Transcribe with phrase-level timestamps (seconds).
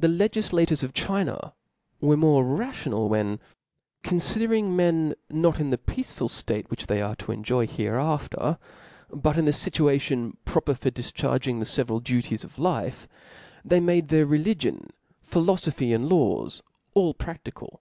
[0.00, 1.54] *^ 7* The legiflators of China
[2.00, 3.38] were more rational, when
[4.02, 8.58] confidering men not in the peaceful ftate which they are to enjoy hereafter,
[9.10, 13.06] but in the fituation proper for difcharging the federal duties of life,
[13.64, 14.90] they made their religion,
[15.24, 16.60] philofophy, and laws,
[16.94, 17.78] all praftical.